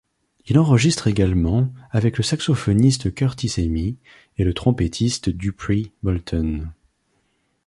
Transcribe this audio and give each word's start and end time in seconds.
Il 0.47 0.57
enregistre 0.57 1.05
également 1.05 1.71
avec 1.91 2.17
le 2.17 2.23
saxophoniste 2.23 3.13
Curtis 3.13 3.53
Amy 3.59 3.99
et 4.37 4.43
le 4.43 4.55
trompettiste 4.55 5.29
Dupree 5.29 5.91
Bolton. 6.01 6.67